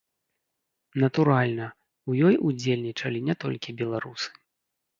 Натуральна, 1.03 1.67
у 2.11 2.17
ёй 2.31 2.35
удзельнічалі 2.47 3.19
не 3.31 3.39
толькі 3.47 3.79
беларусы. 3.83 4.29